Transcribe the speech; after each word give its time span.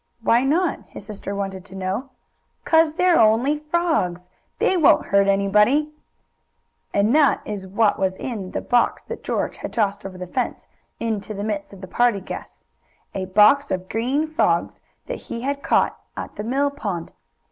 "Why 0.23 0.43
not?" 0.43 0.79
his 0.87 1.05
sister 1.05 1.35
wanted 1.35 1.63
to 1.65 1.75
know. 1.75 2.09
"'Cause 2.65 2.95
they're 2.95 3.19
only 3.19 3.55
frogs. 3.55 4.29
They 4.57 4.75
won't 4.75 5.05
hurt 5.05 5.27
anybody!" 5.27 5.91
And 6.91 7.15
that 7.15 7.39
is 7.45 7.67
what 7.67 7.99
was 7.99 8.15
in 8.17 8.49
the 8.49 8.61
box 8.61 9.03
that 9.03 9.23
George 9.23 9.57
had 9.57 9.71
tossed 9.73 10.03
over 10.03 10.17
the 10.17 10.25
fence 10.25 10.65
into 10.99 11.35
the 11.35 11.43
midst 11.43 11.71
of 11.71 11.81
the 11.81 11.87
party 11.87 12.19
guests 12.19 12.65
a 13.13 13.25
box 13.25 13.69
of 13.69 13.81
big, 13.81 13.89
green 13.91 14.25
frogs 14.27 14.81
that 15.05 15.17
he 15.29 15.41
had 15.41 15.61
caught 15.61 15.99
at 16.17 16.35
the 16.35 16.43
mill 16.43 16.71
pond. 16.71 17.13